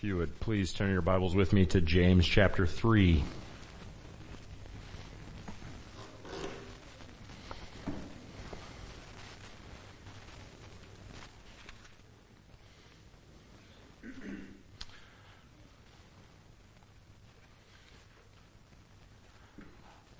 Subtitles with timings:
[0.00, 3.22] If you would please turn your Bibles with me to James chapter 3.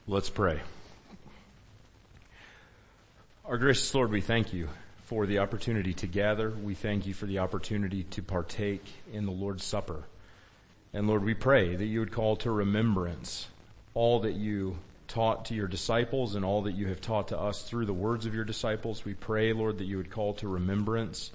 [0.07, 0.61] Let's pray.
[3.47, 4.69] Our gracious Lord, we thank you
[5.11, 6.51] for the opportunity to gather.
[6.51, 10.05] We thank you for the opportunity to partake in the Lord's Supper.
[10.95, 13.48] And Lord, we pray that you would call to remembrance
[13.93, 14.77] all that you
[15.09, 18.25] taught to your disciples and all that you have taught to us through the words
[18.25, 19.05] of your disciples.
[19.05, 21.33] We pray, Lord, that you would call to remembrance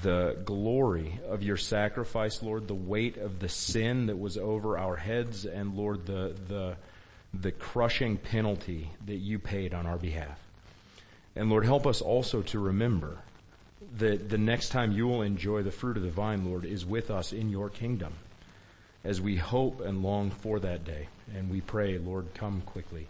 [0.00, 4.96] the glory of your sacrifice, Lord, the weight of the sin that was over our
[4.96, 6.76] heads, and Lord, the, the,
[7.34, 10.45] the crushing penalty that you paid on our behalf.
[11.36, 13.18] And Lord, help us also to remember
[13.98, 17.10] that the next time you will enjoy the fruit of the vine, Lord, is with
[17.10, 18.14] us in your kingdom
[19.04, 21.08] as we hope and long for that day.
[21.34, 23.06] And we pray, Lord, come quickly.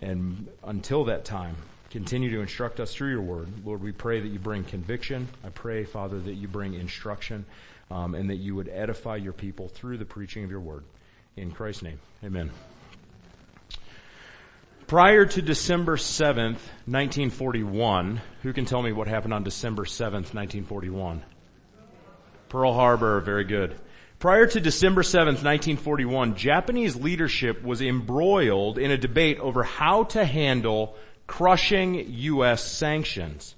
[0.00, 1.56] And until that time,
[1.90, 3.48] continue to instruct us through your word.
[3.64, 5.28] Lord, we pray that you bring conviction.
[5.44, 7.44] I pray, Father, that you bring instruction
[7.90, 10.84] um, and that you would edify your people through the preaching of your word.
[11.36, 12.50] In Christ's name, amen.
[14.88, 21.22] Prior to December 7th, 1941, who can tell me what happened on December 7th, 1941?
[22.48, 23.78] Pearl Harbor, very good.
[24.18, 30.24] Prior to December 7th, 1941, Japanese leadership was embroiled in a debate over how to
[30.24, 32.64] handle crushing U.S.
[32.64, 33.56] sanctions.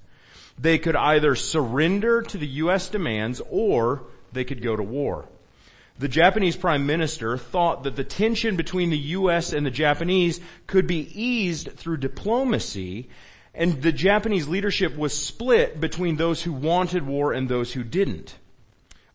[0.59, 2.89] They could either surrender to the U.S.
[2.89, 5.29] demands or they could go to war
[6.01, 9.53] the Japanese prime minister thought that the tension between the U.S.
[9.53, 13.07] and the Japanese could be eased through diplomacy
[13.53, 18.35] and the Japanese leadership was split between those who wanted war and those who didn't.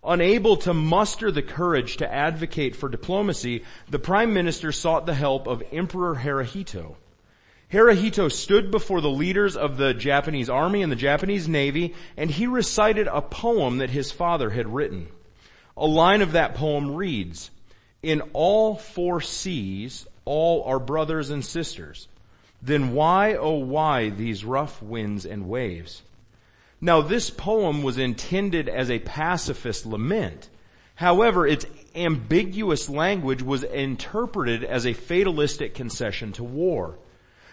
[0.04, 5.48] Unable to muster the courage to advocate for diplomacy, the prime minister sought the help
[5.48, 6.94] of Emperor Hirohito.
[7.72, 12.46] Hirohito stood before the leaders of the Japanese army and the Japanese navy and he
[12.46, 15.08] recited a poem that his father had written.
[15.76, 17.50] A line of that poem reads,
[18.02, 22.08] in all four seas, all are brothers and sisters.
[22.62, 26.02] Then why, oh why, these rough winds and waves?
[26.80, 30.48] Now this poem was intended as a pacifist lament.
[30.96, 36.98] However, its ambiguous language was interpreted as a fatalistic concession to war.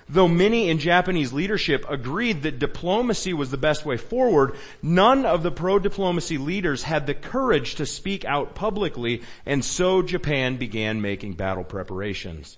[0.10, 5.44] Though many in Japanese leadership agreed that diplomacy was the best way forward, none of
[5.44, 11.34] the pro-diplomacy leaders had the courage to speak out publicly, and so Japan began making
[11.34, 12.58] battle preparations.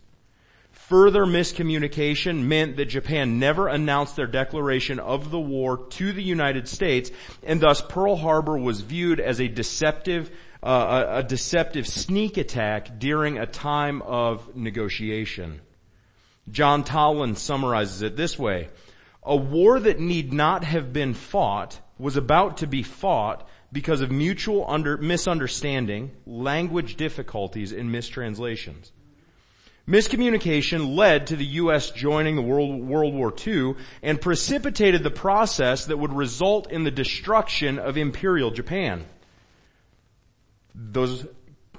[0.72, 6.68] Further miscommunication meant that Japan never announced their declaration of the war to the United
[6.68, 7.10] States,
[7.44, 10.30] and thus Pearl Harbor was viewed as a deceptive,
[10.62, 15.62] uh, a, a deceptive sneak attack during a time of negotiation.
[16.50, 18.70] John Toland summarizes it this way.
[19.24, 24.12] A war that need not have been fought was about to be fought because of
[24.12, 28.92] mutual under, misunderstanding, language difficulties, and mistranslations.
[29.88, 31.92] Miscommunication led to the U.S.
[31.92, 36.92] joining the World, World War II and precipitated the process that would result in the
[36.92, 39.06] destruction of Imperial Japan.
[40.74, 41.28] Those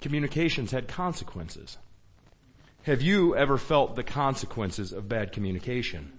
[0.00, 1.78] communications had consequences.
[2.86, 6.12] Have you ever felt the consequences of bad communication?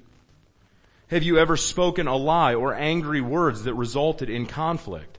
[1.08, 5.18] Have you ever spoken a lie or angry words that resulted in conflict?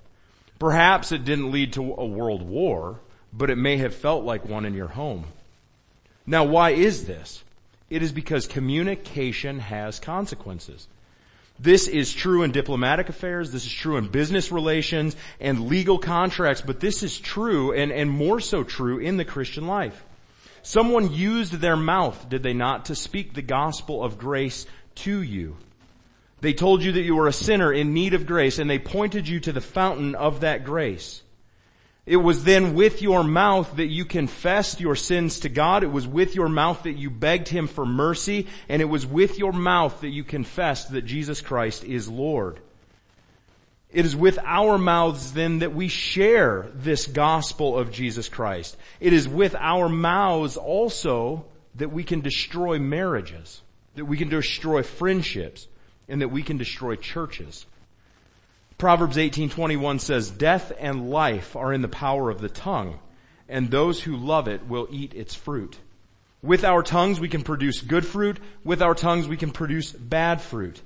[0.58, 3.00] Perhaps it didn't lead to a world war,
[3.32, 5.24] but it may have felt like one in your home.
[6.26, 7.42] Now why is this?
[7.88, 10.86] It is because communication has consequences.
[11.58, 16.60] This is true in diplomatic affairs, this is true in business relations and legal contracts,
[16.60, 20.04] but this is true and, and more so true in the Christian life.
[20.68, 25.56] Someone used their mouth, did they not, to speak the gospel of grace to you.
[26.42, 29.26] They told you that you were a sinner in need of grace and they pointed
[29.26, 31.22] you to the fountain of that grace.
[32.04, 35.84] It was then with your mouth that you confessed your sins to God.
[35.84, 38.46] It was with your mouth that you begged Him for mercy.
[38.68, 42.60] And it was with your mouth that you confessed that Jesus Christ is Lord.
[43.90, 48.76] It is with our mouths then that we share this gospel of Jesus Christ.
[49.00, 51.46] It is with our mouths also
[51.76, 53.62] that we can destroy marriages,
[53.94, 55.68] that we can destroy friendships,
[56.06, 57.64] and that we can destroy churches.
[58.76, 62.98] Proverbs 18:21 says, "Death and life are in the power of the tongue,
[63.48, 65.78] and those who love it will eat its fruit."
[66.42, 70.40] With our tongues we can produce good fruit, with our tongues we can produce bad
[70.40, 70.82] fruit.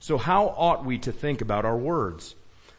[0.00, 2.34] So how ought we to think about our words?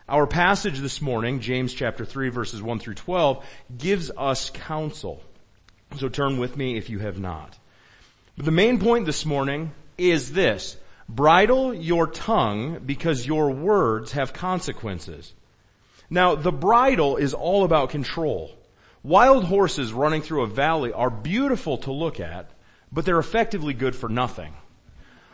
[0.10, 3.46] Our passage this morning, James chapter 3 verses 1 through 12,
[3.78, 5.22] gives us counsel.
[5.98, 7.58] So turn with me if you have not.
[8.36, 10.78] But the main point this morning is this.
[11.08, 15.34] Bridle your tongue because your words have consequences.
[16.10, 18.52] Now, the bridle is all about control.
[19.04, 22.52] Wild horses running through a valley are beautiful to look at,
[22.92, 24.54] but they're effectively good for nothing.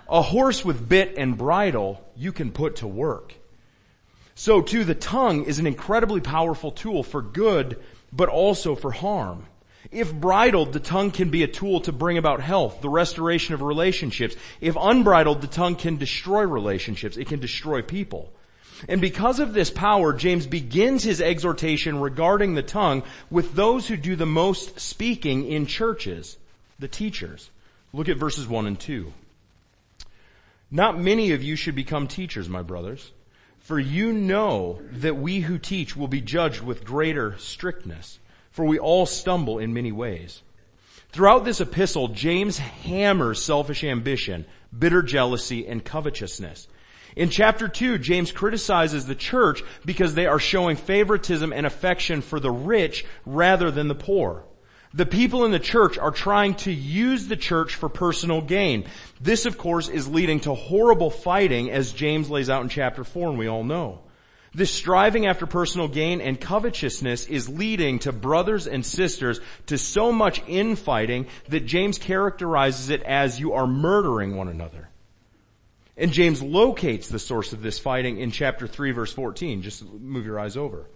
[0.10, 3.34] A horse with bit and bridle you can put to work.
[4.38, 9.48] So too, the tongue is an incredibly powerful tool for good, but also for harm.
[9.90, 13.64] If bridled, the tongue can be a tool to bring about health, the restoration of
[13.64, 14.36] relationships.
[14.62, 17.18] If unbridled, the tongue can destroy relationships.
[17.18, 18.32] It can destroy people.
[18.88, 23.02] And because of this power, James begins his exhortation regarding the tongue
[23.32, 26.38] with those who do the most speaking in churches,
[26.78, 27.50] the teachers.
[27.92, 29.12] Look at verses 1 and 2.
[30.70, 33.14] Not many of you should become teachers, my brothers,
[33.68, 38.18] for you know that we who teach will be judged with greater strictness
[38.50, 40.42] for we all stumble in many ways.
[41.12, 44.46] Throughout this epistle, James hammers selfish ambition,
[44.78, 46.70] bitter jealousy, and covetousness.
[47.18, 52.40] In chapter 2, James criticizes the church because they are showing favoritism and affection for
[52.40, 54.46] the rich rather than the poor.
[54.94, 58.86] The people in the church are trying to use the church for personal gain.
[59.20, 63.30] This, of course, is leading to horrible fighting as James lays out in chapter 4
[63.30, 64.02] and we all know.
[64.54, 70.12] This striving after personal gain and covetousness is leading to brothers and sisters to so
[70.12, 74.90] much infighting that James characterizes it as you are murdering one another.
[75.98, 79.62] And James locates the source of this fighting in chapter 3 verse 14.
[79.62, 80.88] Just move your eyes over.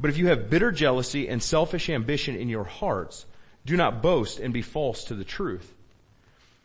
[0.00, 3.26] But if you have bitter jealousy and selfish ambition in your hearts,
[3.66, 5.74] do not boast and be false to the truth.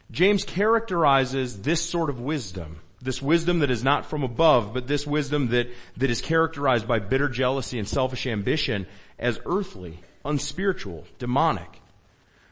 [0.09, 5.05] James characterizes this sort of wisdom this wisdom that is not from above, but this
[5.05, 8.87] wisdom that, that is characterized by bitter jealousy and selfish ambition
[9.19, 11.81] as earthly, unspiritual, demonic.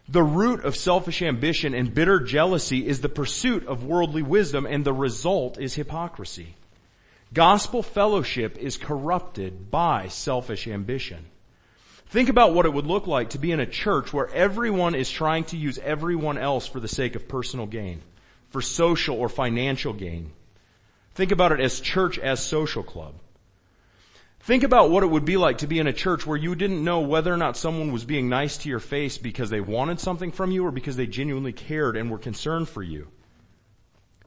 [0.08, 4.86] The root of selfish ambition and bitter jealousy is the pursuit of worldly wisdom and
[4.86, 6.56] the result is hypocrisy.
[7.34, 11.26] Gospel fellowship is corrupted by selfish ambition.
[12.08, 15.10] Think about what it would look like to be in a church where everyone is
[15.10, 18.04] trying to use everyone else for the sake of personal gain,
[18.50, 20.32] for social or financial gain.
[21.16, 23.16] Think about it as church as social club.
[24.42, 26.84] Think about what it would be like to be in a church where you didn't
[26.84, 30.32] know whether or not someone was being nice to your face because they wanted something
[30.32, 33.08] from you or because they genuinely cared and were concerned for you.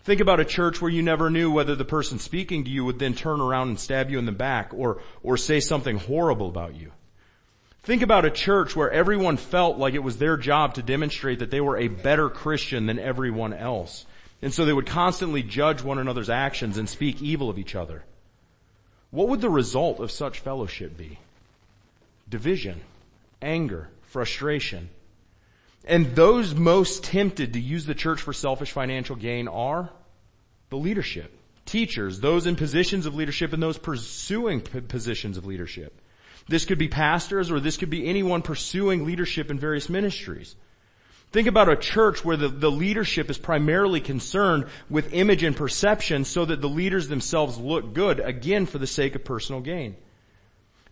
[0.07, 3.01] Think about a church where you never knew whether the person speaking to you would
[3.01, 6.77] then turn around and stab you in the back or, or say something horrible about
[6.77, 6.93] you.
[7.83, 11.51] Think about a church where everyone felt like it was their job to demonstrate that
[11.51, 14.07] they were a better Christian than everyone else.
[14.41, 18.05] And so they would constantly judge one another's actions and speak evil of each other.
[19.11, 21.19] What would the result of such fellowship be?
[22.29, 22.81] Division,
[23.43, 24.89] anger, frustration.
[25.85, 29.91] And those most tempted to use the church for selfish financial gain are
[30.71, 31.33] the leadership,
[31.65, 36.01] teachers, those in positions of leadership and those pursuing positions of leadership.
[36.49, 40.55] This could be pastors or this could be anyone pursuing leadership in various ministries.
[41.33, 46.25] Think about a church where the, the leadership is primarily concerned with image and perception
[46.25, 49.97] so that the leaders themselves look good, again for the sake of personal gain.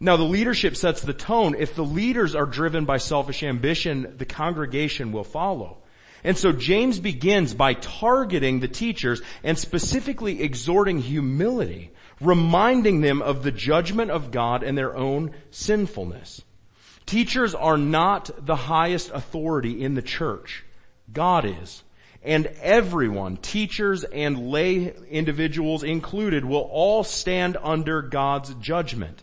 [0.00, 1.54] Now the leadership sets the tone.
[1.56, 5.78] If the leaders are driven by selfish ambition, the congregation will follow.
[6.24, 11.90] And so James begins by targeting the teachers and specifically exhorting humility,
[12.20, 16.40] reminding them of the judgment of God and their own sinfulness.
[17.04, 20.64] Teachers are not the highest authority in the church.
[21.12, 21.82] God is.
[22.22, 29.22] And everyone, teachers and lay individuals included, will all stand under God's judgment.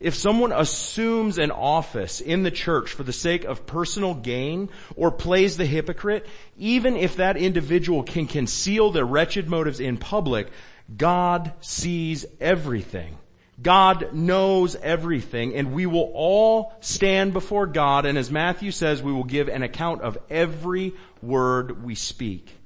[0.00, 5.10] If someone assumes an office in the church for the sake of personal gain or
[5.10, 6.26] plays the hypocrite,
[6.56, 10.48] even if that individual can conceal their wretched motives in public,
[10.96, 13.18] God sees everything.
[13.60, 19.12] God knows everything and we will all stand before God and as Matthew says, we
[19.12, 22.56] will give an account of every word we speak.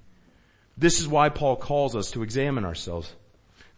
[0.78, 3.12] This is why Paul calls us to examine ourselves.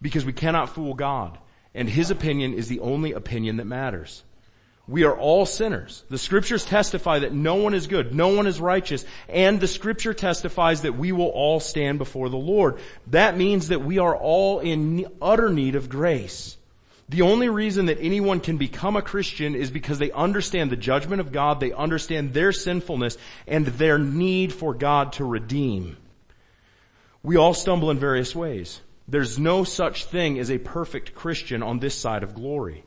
[0.03, 1.39] Because we cannot fool God
[1.76, 4.25] and his opinion is the only opinion that matters.
[4.88, 6.04] We are all sinners.
[6.09, 10.14] The scriptures testify that no one is good, no one is righteous, and the scripture
[10.14, 12.78] testifies that we will all stand before the Lord.
[13.09, 16.56] That means that we are all in utter need of grace.
[17.09, 21.21] The only reason that anyone can become a Christian is because they understand the judgment
[21.21, 25.97] of God, they understand their sinfulness, and their need for God to redeem.
[27.23, 28.80] We all stumble in various ways.
[29.09, 32.85] There's no such thing as a perfect Christian on this side of glory.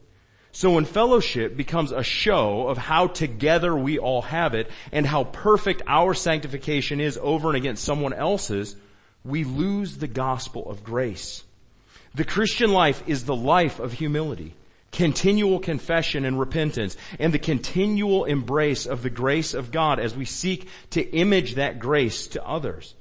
[0.51, 5.25] So when fellowship becomes a show of how together we all have it and how
[5.25, 8.75] perfect our sanctification is over and against someone else's,
[9.23, 11.43] we lose the gospel of grace.
[12.15, 14.55] The Christian life is the life of humility,
[14.91, 20.25] continual confession and repentance, and the continual embrace of the grace of God as we
[20.25, 22.95] seek to image that grace to others.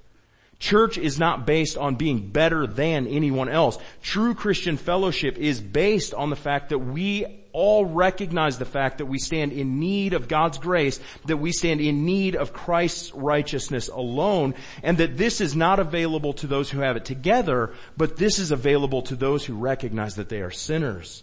[0.59, 3.79] Church is not based on being better than anyone else.
[4.03, 9.07] True Christian fellowship is based on the fact that we all recognize the fact that
[9.07, 13.88] we stand in need of God's grace, that we stand in need of Christ's righteousness
[13.88, 18.38] alone, and that this is not available to those who have it together, but this
[18.38, 21.23] is available to those who recognize that they are sinners.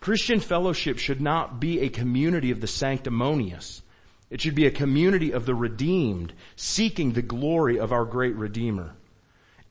[0.00, 3.82] Christian fellowship should not be a community of the sanctimonious.
[4.30, 8.94] It should be a community of the redeemed, seeking the glory of our great Redeemer.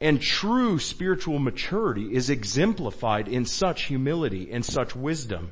[0.02, 5.52] And true spiritual maturity is exemplified in such humility and such wisdom.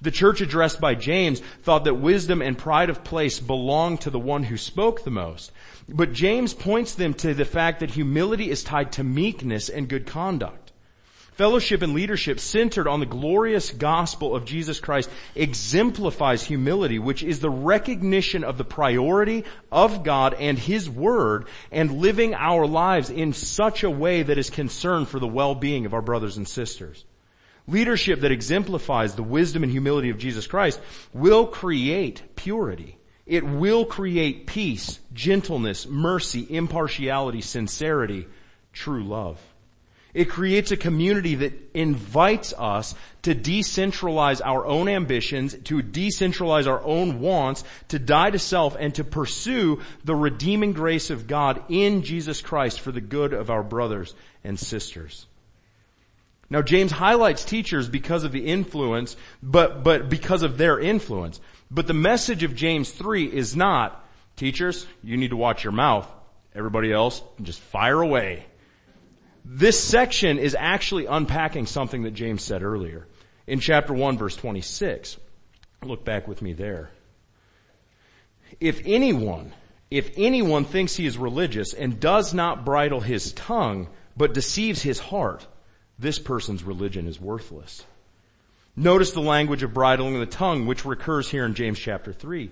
[0.00, 4.18] The church addressed by James thought that wisdom and pride of place belonged to the
[4.18, 5.50] one who spoke the most.
[5.88, 10.06] But James points them to the fact that humility is tied to meekness and good
[10.06, 10.67] conduct.
[11.38, 17.38] Fellowship and leadership centered on the glorious gospel of Jesus Christ exemplifies humility, which is
[17.38, 23.32] the recognition of the priority of God and His Word and living our lives in
[23.32, 27.04] such a way that is concerned for the well-being of our brothers and sisters.
[27.68, 30.80] Leadership that exemplifies the wisdom and humility of Jesus Christ
[31.12, 32.98] will create purity.
[33.26, 38.26] It will create peace, gentleness, mercy, impartiality, sincerity,
[38.72, 39.40] true love.
[40.14, 46.82] It creates a community that invites us to decentralize our own ambitions, to decentralize our
[46.82, 52.02] own wants, to die to self, and to pursue the redeeming grace of God in
[52.02, 55.26] Jesus Christ for the good of our brothers and sisters.
[56.50, 61.40] Now James highlights teachers because of the influence, but, but because of their influence.
[61.70, 64.02] But the message of James 3 is not,
[64.36, 66.10] teachers, you need to watch your mouth.
[66.54, 68.46] Everybody else, just fire away.
[69.50, 73.06] This section is actually unpacking something that James said earlier.
[73.46, 75.16] In chapter 1 verse 26.
[75.82, 76.90] Look back with me there.
[78.60, 79.54] If anyone,
[79.90, 83.88] if anyone thinks he is religious and does not bridle his tongue,
[84.18, 85.46] but deceives his heart,
[85.98, 87.84] this person's religion is worthless.
[88.76, 92.50] Notice the language of bridling the tongue, which recurs here in James chapter 3.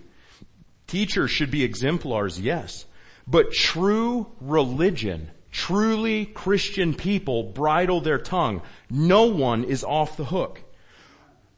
[0.86, 2.86] Teachers should be exemplars, yes,
[3.26, 8.60] but true religion truly Christian people bridle their tongue.
[8.90, 10.62] No one is off the hook.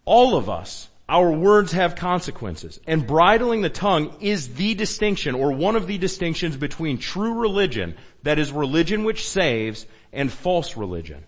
[0.05, 2.79] All of us, our words have consequences.
[2.87, 7.97] And bridling the tongue is the distinction or one of the distinctions between true religion,
[8.23, 11.25] that is religion which saves, and false religion.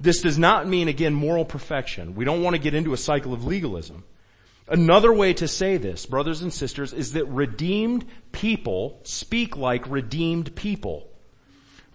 [0.00, 2.16] This does not mean again moral perfection.
[2.16, 4.02] We don't want to get into a cycle of legalism.
[4.66, 10.56] Another way to say this, brothers and sisters, is that redeemed people speak like redeemed
[10.56, 11.11] people.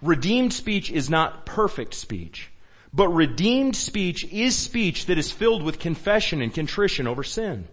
[0.00, 2.50] Redeemed speech is not perfect speech,
[2.92, 7.66] but redeemed speech is speech that is filled with confession and contrition over sin.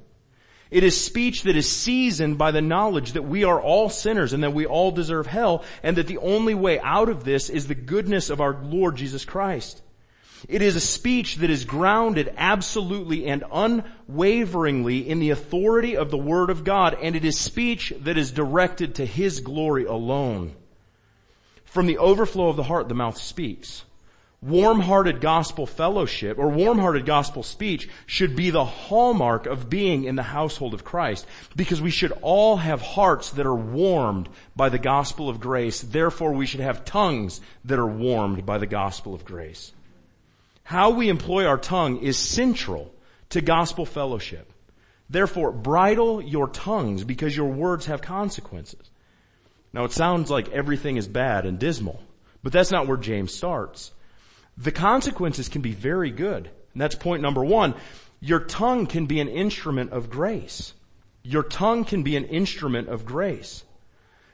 [0.72, 4.44] It is speech that is seasoned by the knowledge that we are all sinners and
[4.44, 7.75] that we all deserve hell and that the only way out of this is the
[7.75, 9.84] goodness of our Lord Jesus Christ.
[10.50, 16.17] It is a speech that is grounded absolutely and unwaveringly in the authority of the
[16.17, 20.55] Word of God and it is speech that is directed to His glory alone.
[21.75, 23.84] From the overflow of the heart, the mouth speaks.
[24.41, 30.24] Warm-hearted gospel fellowship or warm-hearted gospel speech should be the hallmark of being in the
[30.24, 35.27] household of Christ because we should all have hearts that are warmed by the gospel
[35.27, 35.82] of grace.
[35.82, 39.74] Therefore we should have tongues that are warmed by the gospel of grace.
[40.63, 42.94] How we employ our tongue is central
[43.32, 44.50] to gospel fellowship.
[45.10, 48.91] Therefore bridle your tongues because your words have consequences.
[49.75, 52.01] Now it sounds like everything is bad and dismal,
[52.41, 53.91] but that's not where James starts.
[54.58, 56.50] The consequences can be very good.
[56.72, 57.75] And that's point number one.
[58.22, 60.74] Your tongue can be an instrument of grace.
[61.24, 63.65] Your tongue can be an instrument of grace.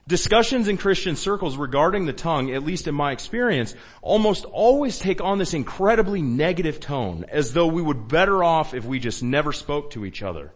[0.07, 5.21] Discussions in Christian circles regarding the tongue, at least in my experience, almost always take
[5.21, 9.53] on this incredibly negative tone, as though we would better off if we just never
[9.53, 10.51] spoke to each other.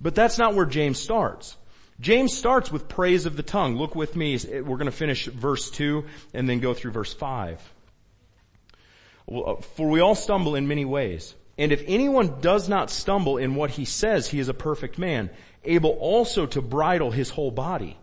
[0.00, 1.58] But that's not where James starts.
[2.00, 3.76] James starts with praise of the tongue.
[3.76, 4.38] Look with me.
[4.38, 7.72] We're going to finish verse 2 and then go through verse 5.
[9.32, 11.34] Uh, for we all stumble in many ways.
[11.58, 15.30] And if anyone does not stumble in what he says, he is a perfect man,
[15.64, 17.96] able also to bridle his whole body.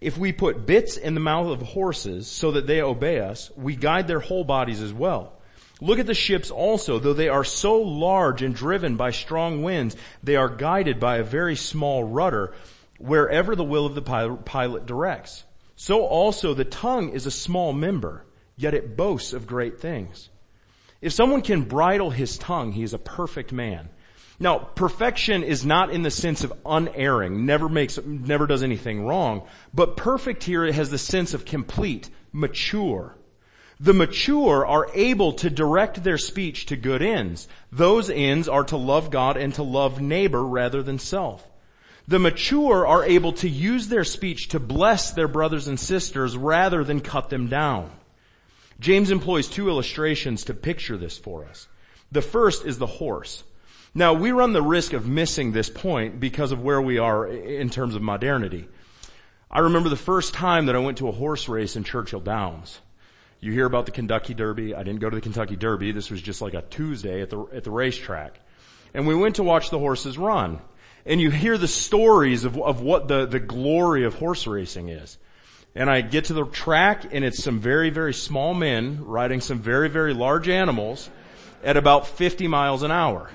[0.00, 3.76] If we put bits in the mouth of horses so that they obey us, we
[3.76, 5.32] guide their whole bodies as well.
[5.80, 9.96] Look at the ships also, though they are so large and driven by strong winds,
[10.22, 12.52] they are guided by a very small rudder
[12.98, 15.44] wherever the will of the pilot directs.
[15.76, 18.24] So also the tongue is a small member,
[18.56, 20.30] yet it boasts of great things.
[21.00, 23.90] If someone can bridle his tongue, he is a perfect man.
[24.38, 29.46] Now, perfection is not in the sense of unerring, never makes, never does anything wrong,
[29.72, 33.16] but perfect here has the sense of complete, mature.
[33.80, 37.48] The mature are able to direct their speech to good ends.
[37.70, 41.46] Those ends are to love God and to love neighbor rather than self.
[42.08, 46.84] The mature are able to use their speech to bless their brothers and sisters rather
[46.84, 47.90] than cut them down.
[48.78, 51.66] James employs two illustrations to picture this for us.
[52.12, 53.42] The first is the horse.
[53.94, 57.70] Now we run the risk of missing this point because of where we are in
[57.70, 58.68] terms of modernity.
[59.50, 62.80] I remember the first time that I went to a horse race in Churchill Downs.
[63.40, 64.74] You hear about the Kentucky Derby.
[64.74, 65.92] I didn't go to the Kentucky Derby.
[65.92, 68.38] This was just like a Tuesday at the, at the racetrack.
[68.92, 70.60] And we went to watch the horses run.
[71.06, 75.18] And you hear the stories of, of what the, the glory of horse racing is.
[75.74, 79.60] And I get to the track and it's some very, very small men riding some
[79.60, 81.08] very, very large animals
[81.62, 83.30] at about 50 miles an hour.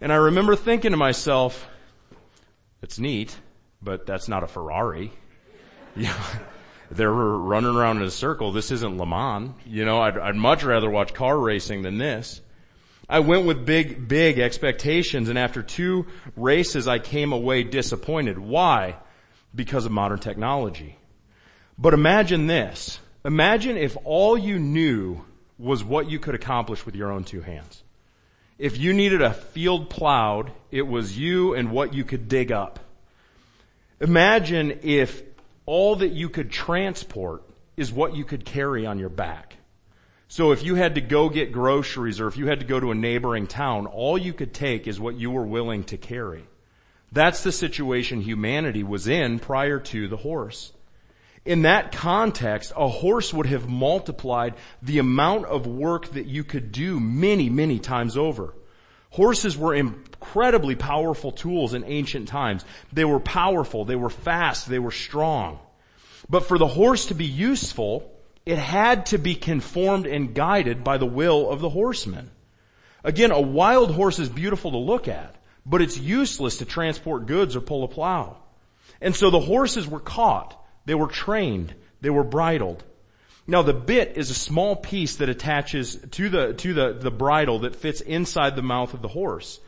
[0.00, 1.66] And I remember thinking to myself,
[2.82, 3.36] it's neat,
[3.82, 5.12] but that's not a Ferrari.
[5.96, 6.14] Yeah.
[6.90, 8.52] They're running around in a circle.
[8.52, 9.52] This isn't Le Mans.
[9.66, 12.40] You know, I'd, I'd much rather watch car racing than this.
[13.08, 18.38] I went with big, big expectations and after two races I came away disappointed.
[18.38, 18.96] Why?
[19.54, 20.98] Because of modern technology.
[21.78, 22.98] But imagine this.
[23.24, 25.24] Imagine if all you knew
[25.58, 27.82] was what you could accomplish with your own two hands.
[28.58, 32.80] If you needed a field plowed, it was you and what you could dig up.
[34.00, 35.22] Imagine if
[35.64, 37.42] all that you could transport
[37.76, 39.47] is what you could carry on your back.
[40.28, 42.90] So if you had to go get groceries or if you had to go to
[42.90, 46.44] a neighboring town, all you could take is what you were willing to carry.
[47.10, 50.72] That's the situation humanity was in prior to the horse.
[51.46, 56.72] In that context, a horse would have multiplied the amount of work that you could
[56.72, 58.54] do many, many times over.
[59.08, 62.66] Horses were incredibly powerful tools in ancient times.
[62.92, 65.58] They were powerful, they were fast, they were strong.
[66.28, 68.12] But for the horse to be useful,
[68.48, 72.30] it had to be conformed and guided by the will of the horseman.
[73.04, 77.56] Again, a wild horse is beautiful to look at, but it's useless to transport goods
[77.56, 78.38] or pull a plow.
[79.00, 80.58] And so the horses were caught
[80.88, 81.74] they were trained.
[82.00, 82.82] They were bridled.
[83.46, 87.58] Now the bit is a small piece that attaches to the, to the, the bridle
[87.58, 89.60] that fits inside the mouth of the horse.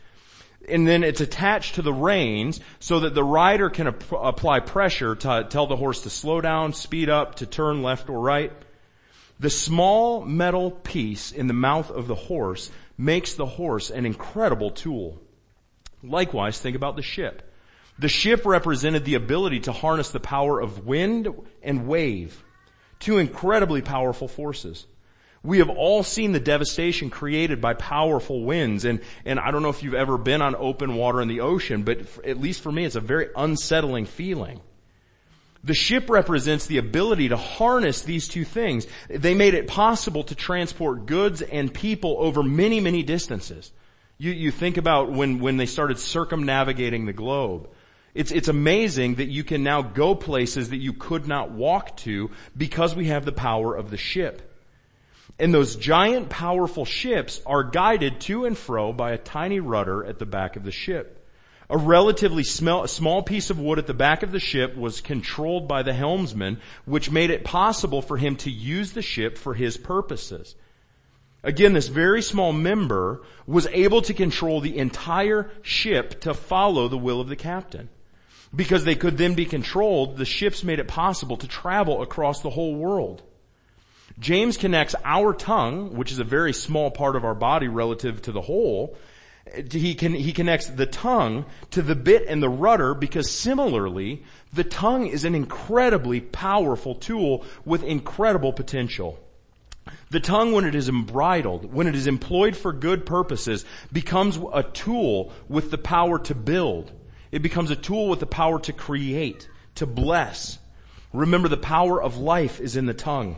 [0.66, 5.14] And then it's attached to the reins so that the rider can ap- apply pressure
[5.14, 8.50] to tell the horse to slow down, speed up, to turn left or right.
[9.40, 14.70] The small metal piece in the mouth of the horse makes the horse an incredible
[14.70, 15.18] tool.
[16.02, 17.50] Likewise, think about the ship.
[17.98, 21.28] The ship represented the ability to harness the power of wind
[21.62, 22.44] and wave,
[22.98, 24.86] two incredibly powerful forces.
[25.42, 29.70] We have all seen the devastation created by powerful winds and, and I don't know
[29.70, 32.84] if you've ever been on open water in the ocean, but at least for me
[32.84, 34.60] it's a very unsettling feeling.
[35.62, 38.86] The ship represents the ability to harness these two things.
[39.08, 43.70] They made it possible to transport goods and people over many, many distances.
[44.16, 47.68] You, you think about when, when they started circumnavigating the globe.
[48.14, 52.30] It's, it's amazing that you can now go places that you could not walk to
[52.56, 54.46] because we have the power of the ship.
[55.38, 60.18] And those giant powerful ships are guided to and fro by a tiny rudder at
[60.18, 61.19] the back of the ship.
[61.70, 65.84] A relatively small, piece of wood at the back of the ship was controlled by
[65.84, 70.56] the helmsman, which made it possible for him to use the ship for his purposes.
[71.44, 76.98] Again, this very small member was able to control the entire ship to follow the
[76.98, 77.88] will of the captain.
[78.52, 82.50] Because they could then be controlled, the ships made it possible to travel across the
[82.50, 83.22] whole world.
[84.18, 88.32] James connects our tongue, which is a very small part of our body relative to
[88.32, 88.96] the whole,
[89.70, 94.22] he, can, he connects the tongue to the bit and the rudder because similarly,
[94.52, 99.18] the tongue is an incredibly powerful tool with incredible potential.
[100.10, 104.62] The tongue, when it is embridled, when it is employed for good purposes, becomes a
[104.62, 106.92] tool with the power to build.
[107.32, 110.58] It becomes a tool with the power to create, to bless.
[111.12, 113.36] Remember the power of life is in the tongue.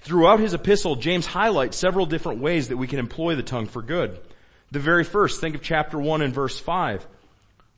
[0.00, 3.82] Throughout his epistle, James highlights several different ways that we can employ the tongue for
[3.82, 4.20] good.
[4.72, 7.06] The very first, think of chapter 1 and verse 5.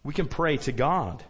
[0.05, 1.23] We can pray to God.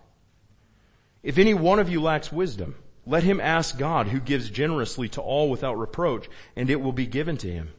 [1.23, 5.21] If any one of you lacks wisdom, Let him ask God who gives generously to
[5.21, 7.71] all without reproach and it will be given to him.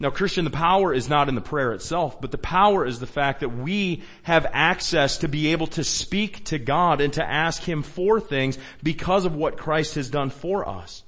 [0.00, 3.06] Now Christian, the power is not in the prayer itself, but the power is the
[3.06, 7.64] fact that we have access to be able to speak to God and to ask
[7.64, 11.02] Him for things because of what Christ has done for us.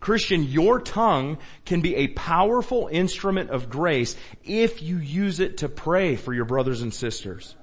[0.00, 5.68] Christian, your tongue can be a powerful instrument of grace if you use it to
[5.68, 7.54] pray for your brothers and sisters.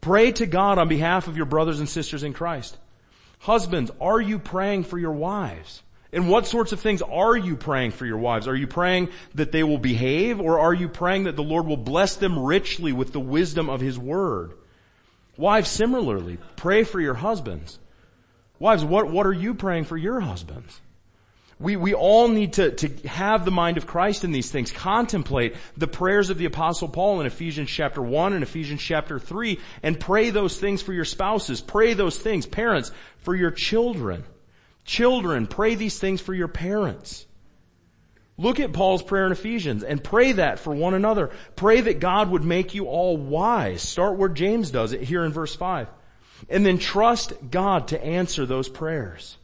[0.00, 2.76] Pray to God on behalf of your brothers and sisters in Christ.
[3.38, 5.82] Husbands, are you praying for your wives?
[6.12, 8.48] And what sorts of things are you praying for your wives?
[8.48, 11.76] Are you praying that they will behave or are you praying that the Lord will
[11.76, 14.54] bless them richly with the wisdom of His Word?
[15.36, 17.78] Wives, similarly, pray for your husbands.
[18.58, 20.80] Wives, what, what are you praying for your husbands?
[21.60, 24.72] We, we all need to, to have the mind of Christ in these things.
[24.72, 29.58] Contemplate the prayers of the apostle Paul in Ephesians chapter 1 and Ephesians chapter 3
[29.82, 31.60] and pray those things for your spouses.
[31.60, 34.24] Pray those things, parents, for your children.
[34.86, 37.26] Children, pray these things for your parents.
[38.38, 41.28] Look at Paul's prayer in Ephesians and pray that for one another.
[41.56, 43.82] Pray that God would make you all wise.
[43.82, 45.88] Start where James does it here in verse 5.
[46.48, 49.36] And then trust God to answer those prayers.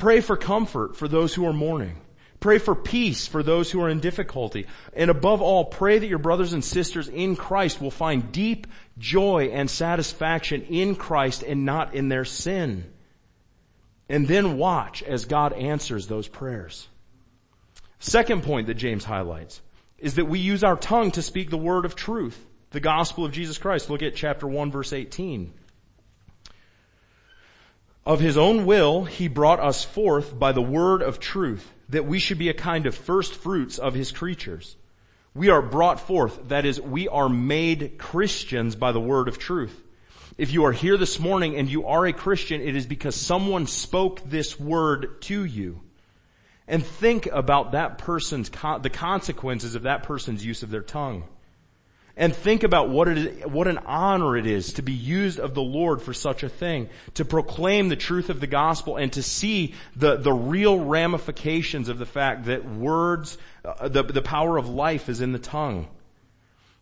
[0.00, 1.94] Pray for comfort for those who are mourning.
[2.40, 4.66] Pray for peace for those who are in difficulty.
[4.94, 9.50] And above all, pray that your brothers and sisters in Christ will find deep joy
[9.52, 12.90] and satisfaction in Christ and not in their sin.
[14.08, 16.88] And then watch as God answers those prayers.
[17.98, 19.60] Second point that James highlights
[19.98, 23.32] is that we use our tongue to speak the word of truth, the gospel of
[23.32, 23.90] Jesus Christ.
[23.90, 25.52] Look at chapter 1 verse 18.
[28.06, 32.18] Of his own will, he brought us forth by the word of truth, that we
[32.18, 34.76] should be a kind of first fruits of his creatures.
[35.34, 39.78] We are brought forth, that is, we are made Christians by the word of truth.
[40.38, 43.66] If you are here this morning and you are a Christian, it is because someone
[43.66, 45.80] spoke this word to you.
[46.66, 51.24] And think about that person's, the consequences of that person's use of their tongue
[52.20, 55.54] and think about what it is, what an honor it is to be used of
[55.54, 59.22] the Lord for such a thing, to proclaim the truth of the gospel and to
[59.22, 64.68] see the, the real ramifications of the fact that words, uh, the, the power of
[64.68, 65.88] life is in the tongue.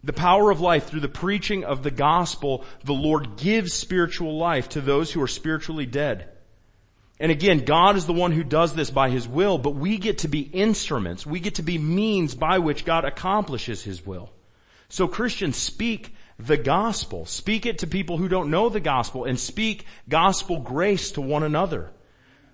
[0.02, 4.70] The power of life through the preaching of the gospel, the Lord gives spiritual life
[4.70, 6.28] to those who are spiritually dead.
[7.20, 10.18] And again, God is the one who does this by His will, but we get
[10.18, 11.24] to be instruments.
[11.24, 14.30] We get to be means by which God accomplishes His will.
[14.88, 17.26] So Christians speak the gospel.
[17.26, 21.42] Speak it to people who don't know the gospel and speak gospel grace to one
[21.42, 21.90] another.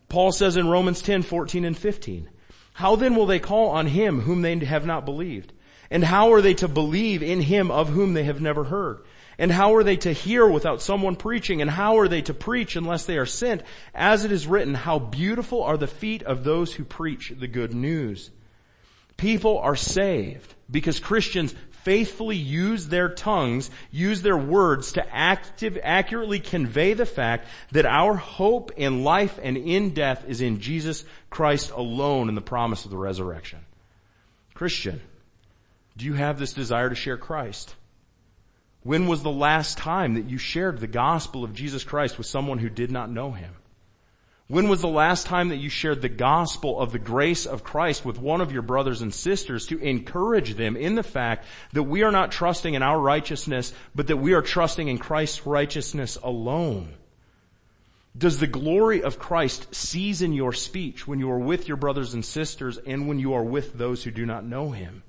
[0.09, 2.29] Paul says in Romans 10, 14 and 15,
[2.75, 5.53] how then will they call on him whom they have not believed?
[5.91, 9.05] And how are they to believe in him of whom they have never heard?
[9.39, 11.61] And how are they to hear without someone preaching?
[11.63, 13.63] And how are they to preach unless they are sent?
[13.95, 17.75] As it is written, how beautiful are the feet of those who preach the good
[17.75, 18.31] news.
[19.17, 26.41] People are saved because Christians faithfully use their tongues, use their words to active, accurately
[26.41, 31.71] convey the fact that our hope in life and in death is in Jesus Christ
[31.71, 33.61] alone and the promise of the resurrection.
[34.55, 35.01] Christian,
[35.97, 37.75] do you have this desire to share Christ?
[38.83, 42.59] When was the last time that you shared the gospel of Jesus Christ with someone
[42.59, 43.55] who did not know him?
[44.47, 48.05] When was the last time that you shared the gospel of the grace of Christ
[48.05, 52.03] with one of your brothers and sisters to encourage them in the fact that we
[52.03, 56.93] are not trusting in our righteousness, but that we are trusting in Christ's righteousness alone?
[58.17, 62.25] Does the glory of Christ season your speech when you are with your brothers and
[62.25, 65.03] sisters and when you are with those who do not know Him?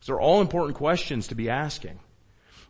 [0.00, 1.98] These are all important questions to be asking.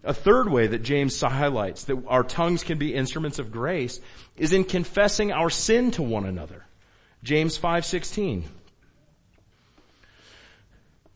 [0.03, 4.01] A third way that James highlights that our tongues can be instruments of grace
[4.37, 6.65] is in confessing our sin to one another.
[7.23, 8.45] James 5:16.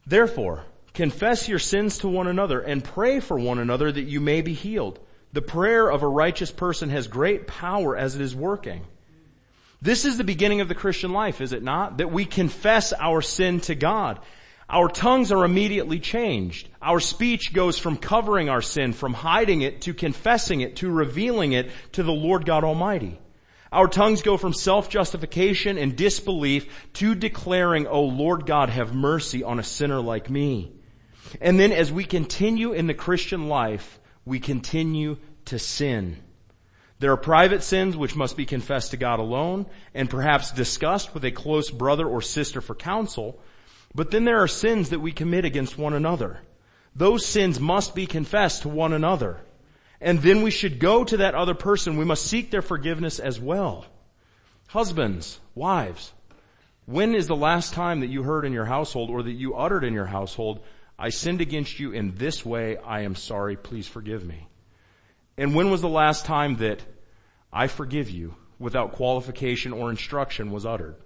[0.06, 4.42] Therefore, confess your sins to one another and pray for one another that you may
[4.42, 5.00] be healed.
[5.32, 8.82] The prayer of a righteous person has great power as it is working.
[9.80, 11.98] This is the beginning of the Christian life, is it not?
[11.98, 14.20] That we confess our sin to God.
[14.68, 16.68] Our tongues are immediately changed.
[16.80, 21.52] Our speech goes from covering our sin, from hiding it, to confessing it, to revealing
[21.52, 23.20] it to the Lord God Almighty.
[23.70, 29.58] Our tongues go from self-justification and disbelief to declaring, O Lord God, have mercy on
[29.58, 30.72] a sinner like me.
[31.40, 36.18] And then as we continue in the Christian life, we continue to sin.
[37.00, 41.24] There are private sins which must be confessed to God alone and perhaps discussed with
[41.24, 43.40] a close brother or sister for counsel.
[43.94, 46.40] But then there are sins that we commit against one another.
[46.96, 49.40] Those sins must be confessed to one another.
[50.00, 51.96] And then we should go to that other person.
[51.96, 53.86] We must seek their forgiveness as well.
[54.68, 56.12] Husbands, wives,
[56.86, 59.84] when is the last time that you heard in your household or that you uttered
[59.84, 60.60] in your household,
[60.98, 64.48] I sinned against you in this way, I am sorry, please forgive me?
[65.38, 66.80] And when was the last time that
[67.52, 70.96] I forgive you without qualification or instruction was uttered?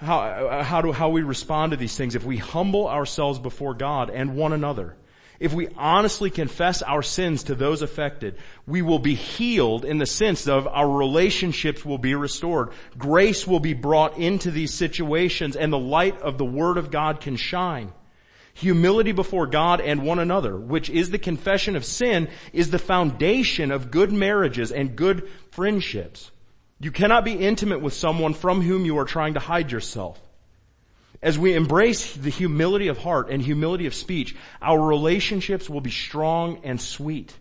[0.00, 3.74] How, uh, how do, how we respond to these things if we humble ourselves before
[3.74, 4.96] God and one another
[5.40, 8.36] if we honestly confess our sins to those affected,
[8.66, 12.72] we will be healed in the sense of our relationships will be restored.
[12.98, 17.22] Grace will be brought into these situations and the light of the Word of God
[17.22, 17.90] can shine.
[18.52, 23.70] Humility before God and one another, which is the confession of sin, is the foundation
[23.70, 26.30] of good marriages and good friendships.
[26.80, 30.18] You cannot be intimate with someone from whom you are trying to hide yourself.
[31.22, 35.90] As we embrace the humility of heart and humility of speech, our relationships will be
[35.90, 37.36] strong and sweet.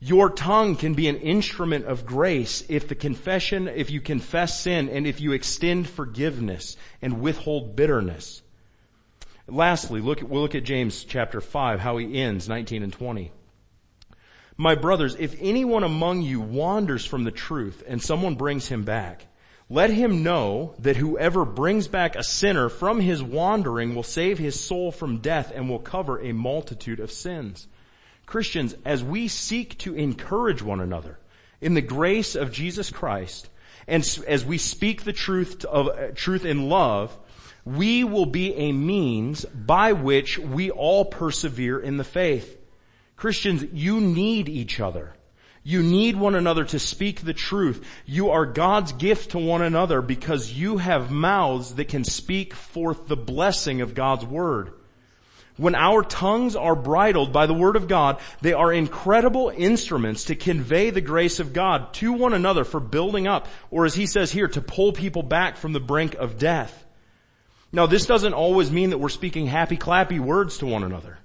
[0.00, 4.88] Your tongue can be an instrument of grace if the confession, if you confess sin
[4.88, 8.40] and if you extend forgiveness and withhold bitterness.
[9.46, 13.30] Lastly, look we'll look at James chapter 5, how he ends 19 and 20.
[14.60, 19.26] My brothers, if anyone among you wanders from the truth and someone brings him back,
[19.70, 24.60] let him know that whoever brings back a sinner from his wandering will save his
[24.60, 27.68] soul from death and will cover a multitude of sins.
[28.26, 31.18] Christians, as we seek to encourage one another
[31.62, 33.48] in the grace of Jesus Christ,
[33.88, 37.18] and as we speak the truth of uh, truth in love,
[37.64, 42.58] we will be a means by which we all persevere in the faith.
[43.20, 45.12] Christians, you need each other.
[45.62, 47.84] You need one another to speak the truth.
[48.06, 53.08] You are God's gift to one another because you have mouths that can speak forth
[53.08, 54.72] the blessing of God's word.
[55.58, 60.34] When our tongues are bridled by the word of God, they are incredible instruments to
[60.34, 64.32] convey the grace of God to one another for building up, or as he says
[64.32, 66.86] here, to pull people back from the brink of death.
[67.70, 71.18] Now this doesn't always mean that we're speaking happy clappy words to one another.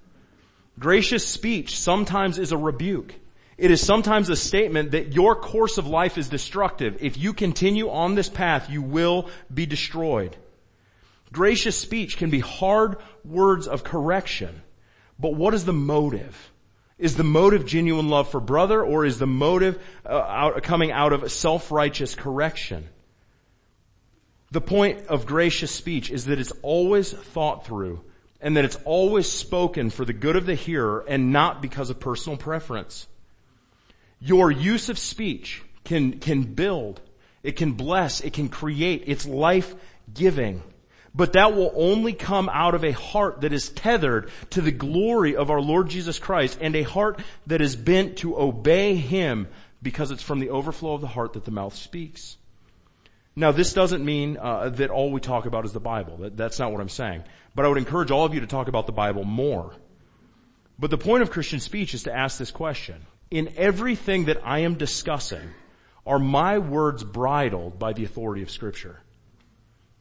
[0.78, 3.16] Gracious speech sometimes is a rebuke.
[3.58, 6.98] It is sometimes a statement that your course of life is destructive.
[7.00, 10.36] If you continue on this path, you will be destroyed.
[11.32, 14.62] Gracious speech can be hard words of correction.
[15.18, 16.52] But what is the motive?
[16.98, 21.14] Is the motive genuine love for brother or is the motive uh, out, coming out
[21.14, 22.88] of self-righteous correction?
[24.52, 28.02] The point of gracious speech is that it's always thought through
[28.42, 32.00] and that it's always spoken for the good of the hearer and not because of
[32.00, 33.08] personal preference.
[34.20, 37.02] Your use of speech can, can build,
[37.44, 39.76] it can bless, it can create, it's life
[40.14, 40.62] giving.
[41.14, 45.36] But that will only come out of a heart that is tethered to the glory
[45.36, 49.48] of our Lord Jesus Christ and a heart that is bent to obey Him
[49.82, 52.36] because it's from the overflow of the heart that the mouth speaks.
[53.36, 56.18] Now this doesn't mean uh, that all we talk about is the Bible.
[56.18, 57.24] That, that's not what I'm saying.
[57.54, 59.74] But I would encourage all of you to talk about the Bible more.
[60.80, 64.60] But the point of Christian speech is to ask this question in everything that I
[64.60, 65.50] am discussing,
[66.06, 69.02] are my words bridled by the authority of scripture?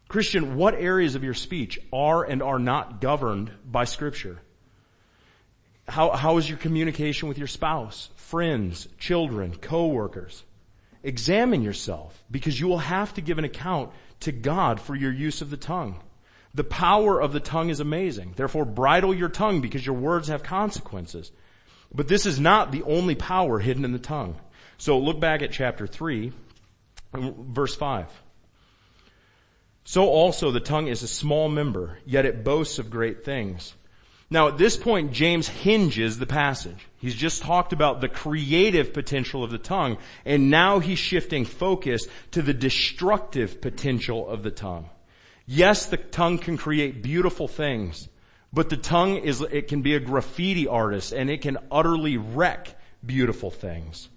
[0.08, 4.40] Christian, what areas of your speech are and are not governed by scripture?
[5.88, 10.44] How, how is your communication with your spouse, friends, children, coworkers?
[11.04, 15.42] Examine yourself because you will have to give an account to God for your use
[15.42, 16.00] of the tongue.
[16.54, 18.32] The power of the tongue is amazing.
[18.36, 21.30] Therefore bridle your tongue because your words have consequences.
[21.92, 24.36] But this is not the only power hidden in the tongue.
[24.78, 26.32] So look back at chapter 3,
[27.12, 28.08] verse 5.
[29.84, 33.74] So also the tongue is a small member, yet it boasts of great things.
[34.34, 36.88] Now at this point, James hinges the passage.
[36.96, 42.08] He's just talked about the creative potential of the tongue, and now he's shifting focus
[42.32, 44.90] to the destructive potential of the tongue.
[45.46, 48.08] Yes, the tongue can create beautiful things,
[48.52, 52.76] but the tongue is, it can be a graffiti artist and it can utterly wreck
[53.06, 54.08] beautiful things.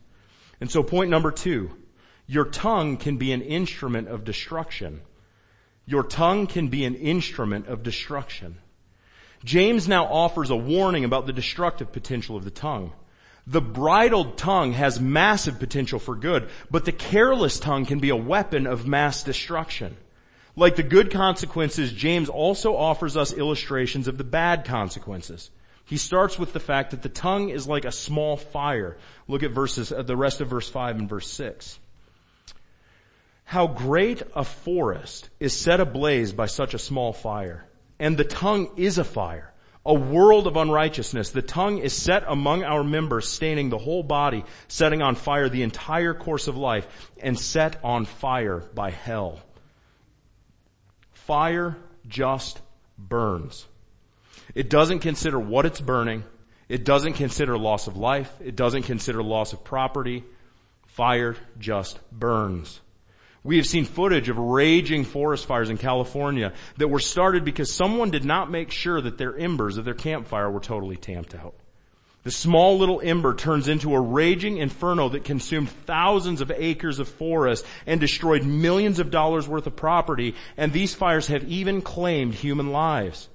[0.60, 1.78] And so point number two,
[2.26, 5.02] your tongue can be an instrument of destruction.
[5.86, 8.58] Your tongue can be an instrument of destruction.
[9.44, 12.94] James now offers a warning about the destructive potential of the tongue.
[13.46, 18.16] The bridled tongue has massive potential for good, but the careless tongue can be a
[18.16, 19.96] weapon of mass destruction.
[20.58, 25.52] Like the good consequences, James also offers us illustrations of the bad consequences.
[25.86, 28.98] He starts with the fact that the tongue is like a small fire.
[29.28, 31.80] Look at verses, uh, the rest of verse 5 and verse 6.
[33.46, 37.67] How great a forest is set ablaze by such a small fire.
[38.00, 39.54] And the tongue is a fire,
[39.88, 41.30] A world of unrighteousness.
[41.30, 45.64] The tongue is set among our members, staining the whole body, setting on fire the
[45.64, 46.86] entire course of life,
[47.24, 49.40] and set on fire by hell.
[51.14, 52.60] Fire just
[52.98, 53.66] burns.
[54.54, 56.26] It doesn't consider what it's burning.
[56.68, 58.30] It doesn't consider loss of life.
[58.42, 60.26] It doesn't consider loss of property.
[60.88, 62.82] Fire just burns.
[63.44, 68.10] We have seen footage of raging forest fires in California that were started because someone
[68.10, 71.56] did not make sure that their embers of their campfire were totally tamped out.
[72.24, 77.08] The small little ember turns into a raging inferno that consumed thousands of acres of
[77.08, 82.34] forest and destroyed millions of dollars worth of property, and these fires have even claimed
[82.34, 83.30] human lives.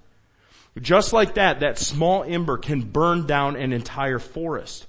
[0.79, 4.87] Just like that, that small ember can burn down an entire forest.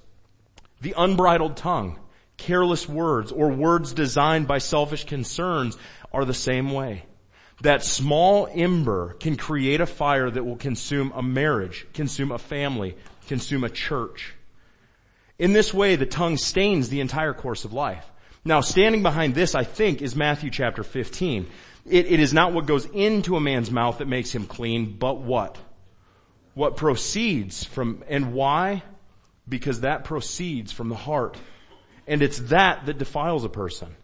[0.82, 1.98] The unbridled tongue
[2.36, 5.76] careless words or words designed by selfish concerns
[6.12, 7.04] are the same way.
[7.62, 12.96] That small ember can create a fire that will consume a marriage, consume a family,
[13.28, 14.34] consume a church.
[15.38, 18.04] In this way, the tongue stains the entire course of life.
[18.44, 21.46] Now, standing behind this, I think, is Matthew chapter 15.
[21.86, 25.20] It, it is not what goes into a man's mouth that makes him clean, but
[25.20, 25.56] what?
[26.54, 28.82] What proceeds from, and why?
[29.48, 31.36] Because that proceeds from the heart.
[32.06, 33.94] And it's that that defiles a person.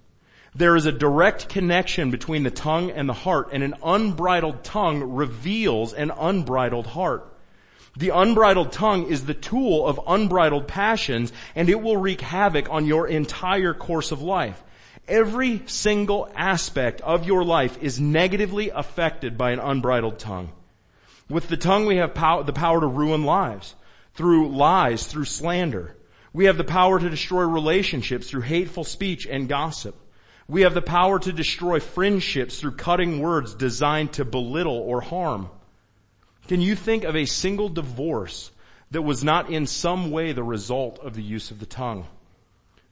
[0.55, 5.15] There is a direct connection between the tongue and the heart, and an unbridled tongue
[5.15, 7.27] reveals an unbridled heart.
[7.97, 12.87] The unbridled tongue is the tool of unbridled passions, and it will wreak havoc on
[12.87, 14.61] your entire course of life.
[15.07, 20.51] Every single aspect of your life is negatively affected by an unbridled tongue.
[21.29, 23.75] With the tongue we have pow- the power to ruin lives
[24.15, 25.97] through lies, through slander.
[26.33, 29.97] We have the power to destroy relationships through hateful speech and gossip.
[30.49, 35.49] We have the power to destroy friendships through cutting words designed to belittle or harm.
[36.49, 38.51] Can you think of a single divorce
[38.91, 42.07] that was not in some way the result of the use of the tongue?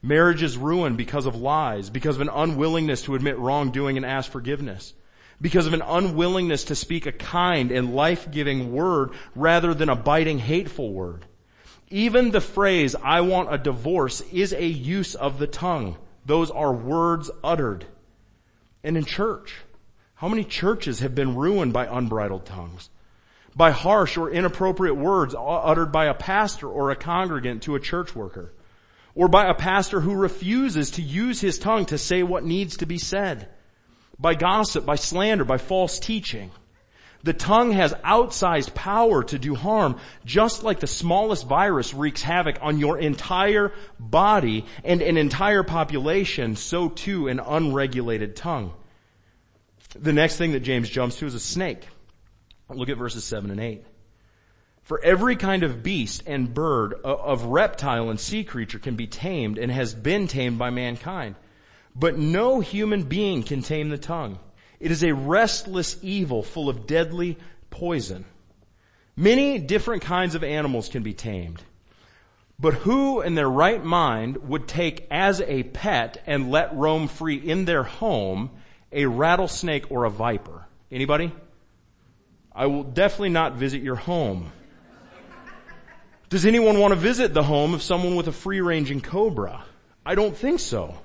[0.01, 4.31] Marriage is ruined because of lies, because of an unwillingness to admit wrongdoing and ask
[4.31, 4.93] forgiveness,
[5.41, 10.39] because of an unwillingness to speak a kind and life-giving word rather than a biting
[10.39, 11.25] hateful word.
[11.91, 15.97] Even the phrase, I want a divorce, is a use of the tongue.
[16.25, 17.85] Those are words uttered.
[18.83, 19.55] And in church,
[20.13, 22.89] how many churches have been ruined by unbridled tongues?
[23.55, 28.15] By harsh or inappropriate words uttered by a pastor or a congregant to a church
[28.15, 28.53] worker.
[29.15, 32.85] Or by a pastor who refuses to use his tongue to say what needs to
[32.85, 33.49] be said.
[34.19, 36.51] By gossip, by slander, by false teaching.
[37.23, 42.57] The tongue has outsized power to do harm, just like the smallest virus wreaks havoc
[42.61, 48.73] on your entire body and an entire population, so too an unregulated tongue.
[49.95, 51.87] The next thing that James jumps to is a snake.
[52.69, 53.83] Look at verses 7 and 8.
[54.83, 59.07] For every kind of beast and bird, uh, of reptile and sea creature can be
[59.07, 61.35] tamed and has been tamed by mankind.
[61.95, 64.39] But no human being can tame the tongue.
[64.79, 67.37] It is a restless evil full of deadly
[67.69, 68.25] poison.
[69.15, 71.61] Many different kinds of animals can be tamed.
[72.59, 77.35] But who in their right mind would take as a pet and let roam free
[77.35, 78.51] in their home
[78.91, 80.65] a rattlesnake or a viper?
[80.91, 81.33] Anybody?
[82.53, 84.51] I will definitely not visit your home.
[86.29, 89.63] Does anyone want to visit the home of someone with a free ranging cobra?
[90.05, 90.95] I don't think so.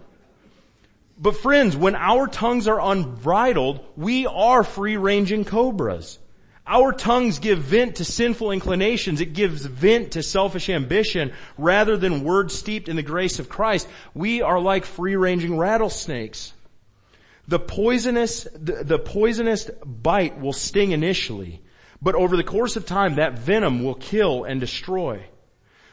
[1.17, 6.19] But friends, when our tongues are unbridled, we are free-ranging cobras.
[6.67, 9.21] Our tongues give vent to sinful inclinations.
[9.21, 13.87] It gives vent to selfish ambition rather than words steeped in the grace of Christ.
[14.15, 16.53] We are like free-ranging rattlesnakes.
[17.47, 21.61] The poisonous, the, the poisonous bite will sting initially,
[22.01, 25.27] but over the course of time, that venom will kill and destroy.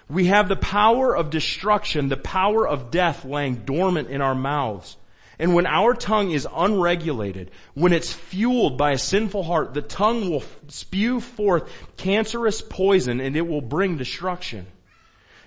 [0.10, 4.96] We have the power of destruction, the power of death laying dormant in our mouths.
[5.42, 10.30] And when our tongue is unregulated, when it's fueled by a sinful heart, the tongue
[10.30, 14.68] will spew forth cancerous poison and it will bring destruction.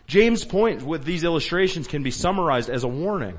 [0.09, 3.39] James' point with these illustrations can be summarized as a warning.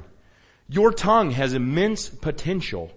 [0.70, 2.90] Your tongue has immense potential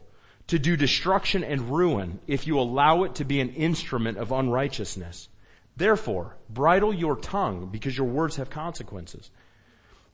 [0.47, 5.29] to do destruction and ruin if you allow it to be an instrument of unrighteousness.
[5.77, 9.33] Therefore, bridle your tongue because your words have consequences.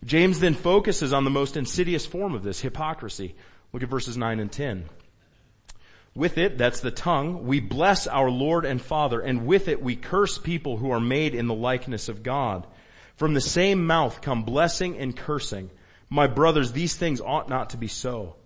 [0.04, 3.34] James then focuses on the most insidious form of this, hypocrisy.
[3.72, 4.88] Look at verses 9 and 10.
[6.14, 9.96] With it, that's the tongue, we bless our Lord and Father, and with it we
[9.96, 12.66] curse people who are made in the likeness of God.
[13.16, 15.70] From the same mouth come blessing and cursing.
[16.08, 18.36] My brothers, these things ought not to be so.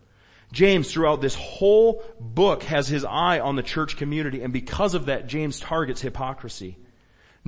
[0.50, 5.06] James, throughout this whole book, has his eye on the church community, and because of
[5.06, 6.78] that, James targets hypocrisy.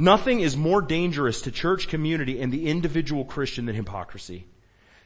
[0.00, 4.46] Nothing is more dangerous to church community and the individual Christian than hypocrisy.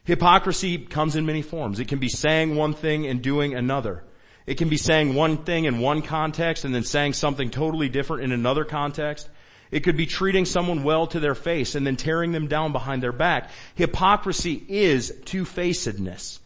[0.05, 1.81] Hypocrisy comes in many forms.
[1.81, 4.05] It can be saying one thing and doing another.
[4.45, 8.23] It can be saying one thing in one context and then saying something totally different
[8.23, 9.27] in another context.
[9.69, 13.03] It could be treating someone well to their face and then tearing them down behind
[13.03, 13.49] their back.
[13.75, 16.39] Hypocrisy is two-facedness.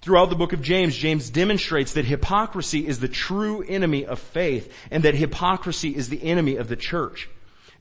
[0.00, 4.72] Throughout the book of James, James demonstrates that hypocrisy is the true enemy of faith
[4.90, 7.28] and that hypocrisy is the enemy of the church.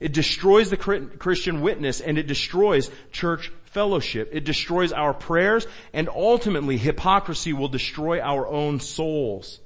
[0.02, 4.30] It destroys the Christian witness and it destroys church fellowship.
[4.34, 9.60] It destroys our prayers and ultimately hypocrisy will destroy our own souls.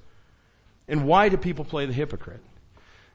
[0.90, 2.42] And why do people play the hypocrite?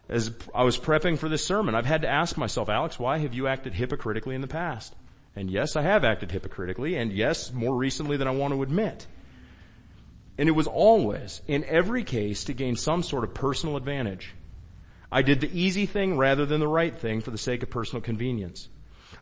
[0.08, 3.34] As I was prepping for this sermon, I've had to ask myself, Alex, why have
[3.34, 4.96] you acted hypocritically in the past?
[5.36, 9.06] And yes, I have acted hypocritically and yes, more recently than I want to admit.
[10.38, 14.34] And it was always, in every case, to gain some sort of personal advantage.
[15.12, 18.02] I did the easy thing rather than the right thing for the sake of personal
[18.02, 18.68] convenience.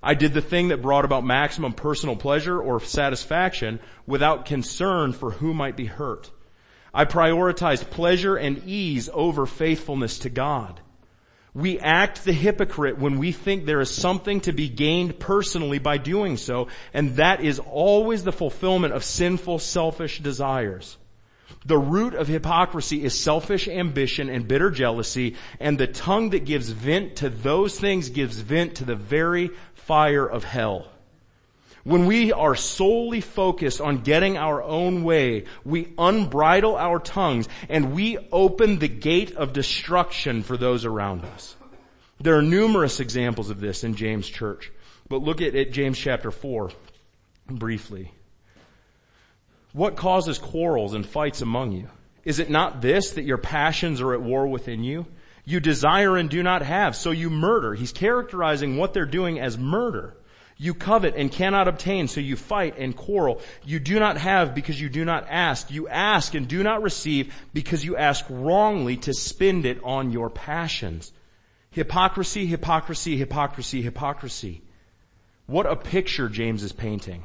[0.03, 5.31] I did the thing that brought about maximum personal pleasure or satisfaction without concern for
[5.31, 6.31] who might be hurt.
[6.93, 10.81] I prioritized pleasure and ease over faithfulness to God.
[11.55, 15.99] We act the hypocrite when we think there is something to be gained personally by
[15.99, 20.97] doing so, and that is always the fulfillment of sinful, selfish desires.
[21.65, 26.71] The root of hypocrisy is selfish ambition and bitter jealousy, and the tongue that gives
[26.71, 30.89] vent to those things gives vent to the very fire of hell.
[31.85, 37.95] When we are solely focused on getting our own way, we unbridle our tongues and
[37.95, 41.57] we open the gate of destruction for those around us.
[42.21, 44.71] There are numerous examples of this in James church,
[45.09, 46.71] but look at, at James chapter 4
[47.47, 48.13] briefly.
[49.79, 51.87] What causes quarrels and fights among you?
[52.25, 55.07] Is it not this that your passions are at war within you?
[55.45, 57.75] You desire and do not have, so you murder.
[57.75, 60.17] He's characterizing what they're doing as murder.
[60.57, 63.41] You covet and cannot obtain, so you fight and quarrel.
[63.65, 65.71] You do not have because you do not ask.
[65.71, 70.29] You ask and do not receive because you ask wrongly to spend it on your
[70.29, 71.13] passions.
[71.71, 74.61] Hypocrisy, hypocrisy, hypocrisy, hypocrisy.
[75.47, 77.23] What a picture James is painting.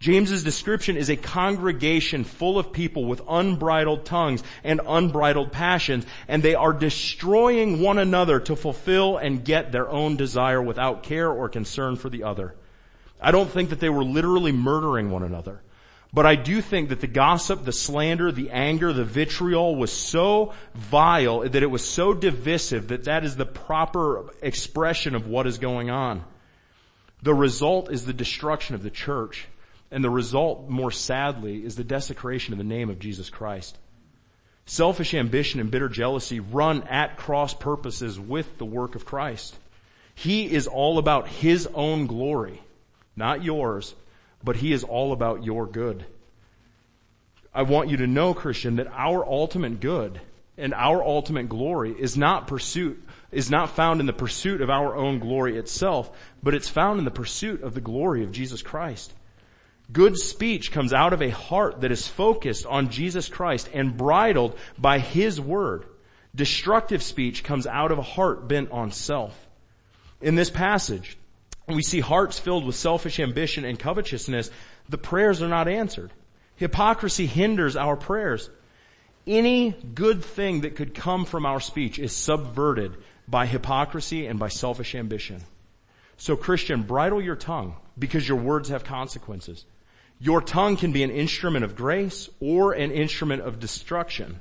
[0.00, 6.42] James's description is a congregation full of people with unbridled tongues and unbridled passions, and
[6.42, 11.48] they are destroying one another to fulfill and get their own desire without care or
[11.48, 12.54] concern for the other.
[13.20, 15.60] I don't think that they were literally murdering one another.
[16.12, 20.54] But I do think that the gossip, the slander, the anger, the vitriol was so
[20.74, 25.58] vile that it was so divisive that that is the proper expression of what is
[25.58, 26.24] going on.
[27.22, 29.48] The result is the destruction of the church.
[29.90, 33.78] And the result, more sadly, is the desecration of the name of Jesus Christ.
[34.66, 39.56] Selfish ambition and bitter jealousy run at cross purposes with the work of Christ.
[40.14, 42.60] He is all about His own glory,
[43.16, 43.94] not yours,
[44.44, 46.04] but He is all about your good.
[47.54, 50.20] I want you to know, Christian, that our ultimate good
[50.58, 54.94] and our ultimate glory is not pursuit, is not found in the pursuit of our
[54.96, 56.10] own glory itself,
[56.42, 59.12] but it's found in the pursuit of the glory of Jesus Christ.
[59.90, 64.56] Good speech comes out of a heart that is focused on Jesus Christ and bridled
[64.76, 65.86] by His Word.
[66.34, 69.48] Destructive speech comes out of a heart bent on self.
[70.20, 71.16] In this passage,
[71.66, 74.50] we see hearts filled with selfish ambition and covetousness.
[74.88, 76.12] The prayers are not answered.
[76.56, 78.50] Hypocrisy hinders our prayers.
[79.26, 84.48] Any good thing that could come from our speech is subverted by hypocrisy and by
[84.48, 85.42] selfish ambition.
[86.16, 89.64] So Christian, bridle your tongue because your words have consequences.
[90.20, 94.40] Your tongue can be an instrument of grace or an instrument of destruction.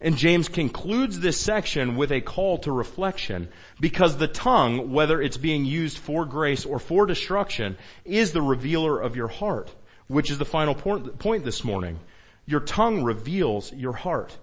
[0.00, 3.48] And James concludes this section with a call to reflection
[3.80, 9.00] because the tongue, whether it's being used for grace or for destruction, is the revealer
[9.00, 9.72] of your heart,
[10.06, 11.98] which is the final point this morning.
[12.46, 14.36] Your tongue reveals your heart.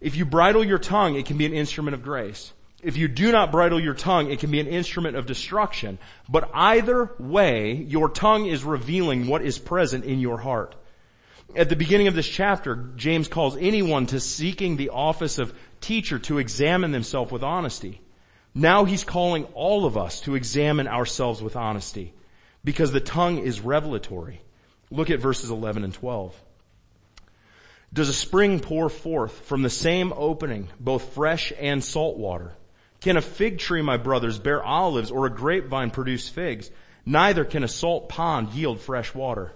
[0.00, 2.52] If you bridle your tongue, it can be an instrument of grace.
[2.84, 5.98] If you do not bridle your tongue, it can be an instrument of destruction.
[6.28, 10.76] But either way, your tongue is revealing what is present in your heart.
[11.56, 16.18] At the beginning of this chapter, James calls anyone to seeking the office of teacher
[16.20, 18.02] to examine themselves with honesty.
[18.54, 22.12] Now he's calling all of us to examine ourselves with honesty
[22.64, 24.42] because the tongue is revelatory.
[24.90, 26.38] Look at verses 11 and 12.
[27.94, 32.52] Does a spring pour forth from the same opening both fresh and salt water?
[33.04, 36.70] Can a fig tree, my brothers, bear olives or a grapevine produce figs?
[37.04, 39.52] Neither can a salt pond yield fresh water.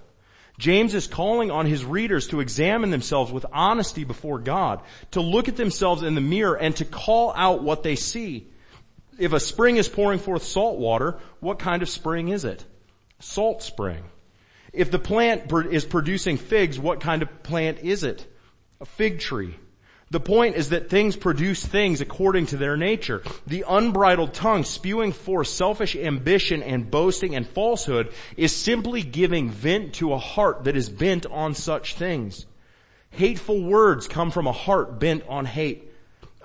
[0.59, 4.83] James is calling on his readers to examine themselves with honesty before God,
[5.13, 8.49] to look at themselves in the mirror and to call out what they see.
[9.19, 12.63] If a spring is pouring forth salt water, what kind of spring is it?
[13.19, 14.05] Salt spring.
[14.75, 18.27] If the plant is producing figs, what kind of plant is it?
[18.83, 19.55] A fig tree.
[20.11, 23.23] The point is that things produce things according to their nature.
[23.47, 29.95] The unbridled tongue spewing forth selfish ambition and boasting and falsehood is simply giving vent
[29.95, 32.47] to a heart that is bent on such things.
[33.11, 35.93] Hateful words come from a heart bent on hate.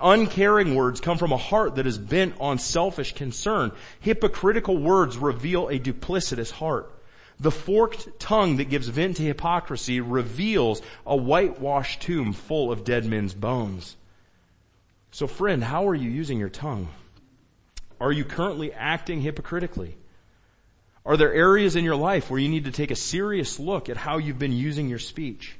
[0.01, 3.72] Uncaring words come from a heart that is bent on selfish concern.
[4.01, 6.91] Hypocritical words reveal a duplicitous heart.
[7.40, 13.06] The forked tongue that gives vent to hypocrisy reveals a whitewashed tomb full of dead
[13.06, 13.96] men's bones.
[15.12, 16.90] So friend, how are you using your tongue?
[18.00, 19.98] Are you currently acting hypocritically?
[21.06, 23.98] Are there areas in your life where you need to take a serious look at
[23.98, 25.56] how you've been using your speech?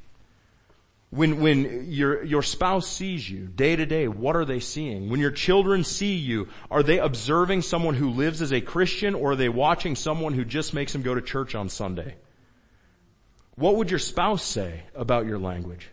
[1.14, 5.12] When, when your, your spouse sees you day to day, what are they seeing?
[5.12, 9.34] When your children see you, are they observing someone who lives as a Christian or
[9.34, 12.16] are they watching someone who just makes them go to church on Sunday?
[13.54, 15.88] What would your spouse say about your language?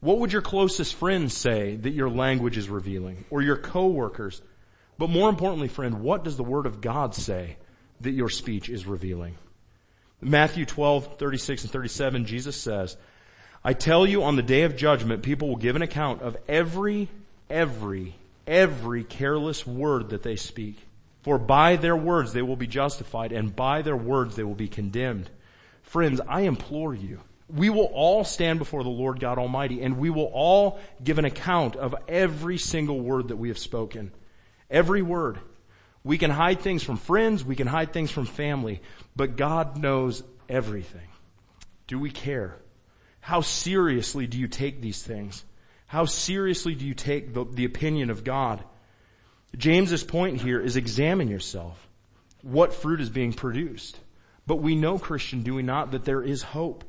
[0.00, 3.26] What would your closest friends say that your language is revealing?
[3.30, 4.42] Or your coworkers?
[4.98, 7.58] But more importantly, friend, what does the Word of God say
[8.00, 9.36] that your speech is revealing?
[10.20, 12.96] Matthew 12, 36 and 37, Jesus says,
[13.68, 17.10] I tell you on the day of judgment, people will give an account of every,
[17.50, 18.14] every,
[18.46, 20.78] every careless word that they speak.
[21.22, 24.68] For by their words they will be justified and by their words they will be
[24.68, 25.28] condemned.
[25.82, 27.20] Friends, I implore you,
[27.54, 31.26] we will all stand before the Lord God Almighty and we will all give an
[31.26, 34.12] account of every single word that we have spoken.
[34.70, 35.40] Every word.
[36.02, 38.80] We can hide things from friends, we can hide things from family,
[39.14, 41.08] but God knows everything.
[41.86, 42.56] Do we care?
[43.28, 45.44] How seriously do you take these things?
[45.86, 48.64] How seriously do you take the, the opinion of God?
[49.54, 51.90] James's point here is examine yourself.
[52.40, 54.00] What fruit is being produced?
[54.46, 56.84] But we know, Christian, do we not, that there is hope.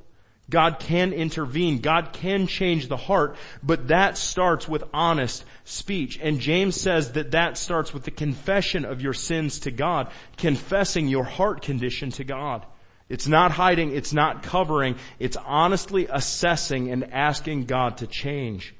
[0.49, 1.79] God can intervene.
[1.79, 6.17] God can change the heart, but that starts with honest speech.
[6.21, 11.09] And James says that that starts with the confession of your sins to God, confessing
[11.09, 12.65] your heart condition to God.
[13.09, 18.75] It's not hiding, it's not covering, it's honestly assessing and asking God to change.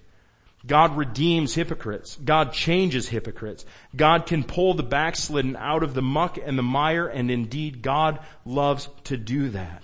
[0.65, 2.17] God redeems hypocrites.
[2.17, 3.65] God changes hypocrites.
[3.95, 8.19] God can pull the backslidden out of the muck and the mire, and indeed God
[8.45, 9.83] loves to do that.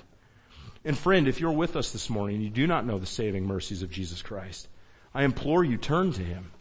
[0.83, 3.47] And friend, if you're with us this morning and you do not know the saving
[3.47, 4.67] mercies of Jesus Christ,
[5.13, 6.51] I implore you turn to Him.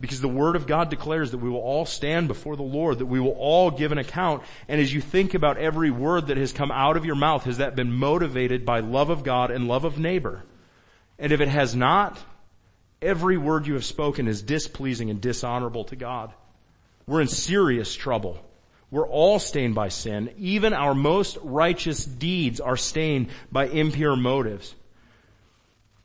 [0.00, 3.06] Because the Word of God declares that we will all stand before the Lord, that
[3.06, 4.44] we will all give an account.
[4.68, 7.58] And as you think about every word that has come out of your mouth, has
[7.58, 10.44] that been motivated by love of God and love of neighbor?
[11.18, 12.16] And if it has not,
[13.02, 16.32] every word you have spoken is displeasing and dishonorable to God.
[17.06, 18.38] We're in serious trouble.
[18.90, 20.32] We're all stained by sin.
[20.38, 24.74] Even our most righteous deeds are stained by impure motives.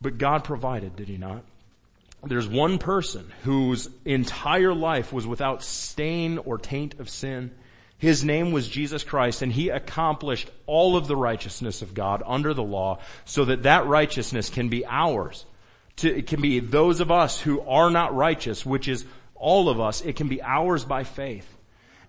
[0.02, 1.44] But God provided, did He not?
[2.26, 7.52] There's one person whose entire life was without stain or taint of sin.
[7.98, 12.54] His name was Jesus Christ and he accomplished all of the righteousness of God under
[12.54, 15.46] the law so that that righteousness can be ours.
[15.98, 19.06] To, it can be those of us who are not righteous, which is
[19.36, 20.02] all of us.
[20.02, 21.48] It can be ours by faith.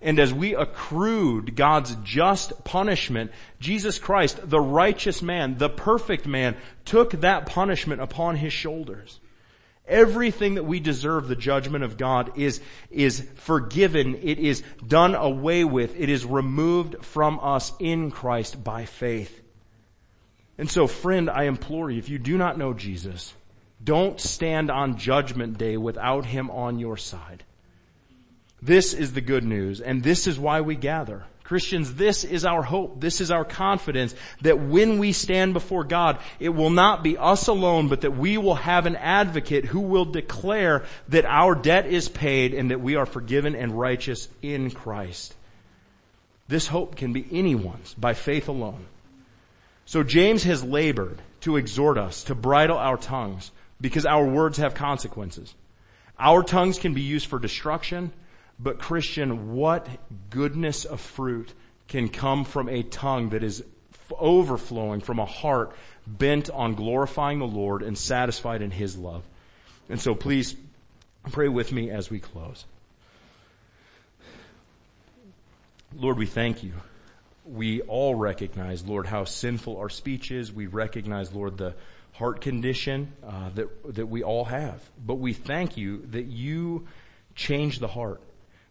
[0.01, 6.57] And as we accrued God's just punishment, Jesus Christ, the righteous man, the perfect man,
[6.85, 9.19] took that punishment upon his shoulders.
[9.87, 12.61] Everything that we deserve the judgment of God is,
[12.91, 14.19] is forgiven.
[14.23, 15.99] It is done away with.
[15.99, 19.43] It is removed from us in Christ by faith.
[20.57, 23.35] And so friend, I implore you, if you do not know Jesus,
[23.83, 27.45] don't stand on judgment day without him on your side.
[28.63, 31.25] This is the good news and this is why we gather.
[31.45, 33.01] Christians, this is our hope.
[33.01, 37.49] This is our confidence that when we stand before God, it will not be us
[37.49, 42.09] alone, but that we will have an advocate who will declare that our debt is
[42.09, 45.35] paid and that we are forgiven and righteous in Christ.
[46.49, 48.87] This hope can be anyone's by faith alone.
[49.85, 54.75] So James has labored to exhort us to bridle our tongues because our words have
[54.75, 55.55] consequences.
[56.19, 58.13] Our tongues can be used for destruction
[58.59, 59.87] but Christian, what
[60.31, 61.53] goodness of fruit
[61.89, 63.65] can come from a tongue that is
[64.19, 65.75] overflowing from a heart
[66.07, 69.23] bent on glorifying the Lord and satisfied in His love.
[69.89, 70.55] And so please
[71.33, 72.65] pray with me as we close.
[75.97, 76.73] Lord, we thank you.
[77.45, 80.53] We all recognize, Lord, how sinful our speech is.
[80.53, 81.75] We recognize, Lord, the
[82.13, 84.81] heart condition uh, that that we all have.
[85.05, 86.87] But we thank you that you
[87.35, 88.21] change the heart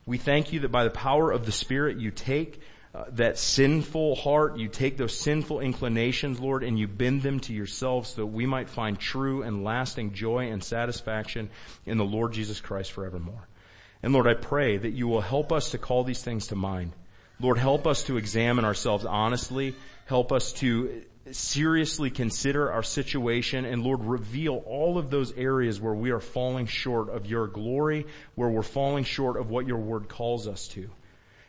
[0.05, 2.61] We thank you that by the power of the Spirit you take
[2.95, 7.53] uh, that sinful heart, you take those sinful inclinations, Lord, and you bend them to
[7.53, 11.49] yourself so that we might find true and lasting joy and satisfaction
[11.87, 13.47] in the Lord Jesus Christ forevermore.
[14.03, 16.91] And Lord, I pray that you will help us to call these things to mind.
[17.39, 19.75] Lord, help us to examine ourselves honestly.
[20.05, 25.93] Help us to seriously consider our situation and Lord, reveal all of those areas where
[25.93, 28.05] we are falling short of your glory,
[28.35, 30.89] where we're falling short of what your word calls us to.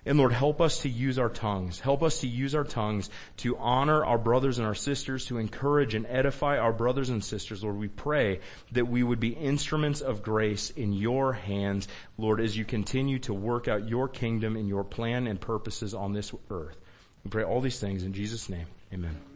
[0.07, 1.81] And Lord, help us to use our tongues.
[1.81, 3.09] Help us to use our tongues
[3.39, 7.65] to honor our brothers and our sisters, to encourage and edify our brothers and sisters.
[7.65, 8.41] Lord, we pray
[8.73, 13.33] that we would be instruments of grace in your hands, Lord, as you continue to
[13.33, 16.77] work out your kingdom and your plan and purposes on this earth.
[17.25, 18.67] We pray all these things in Jesus' name.
[18.93, 19.34] Amen.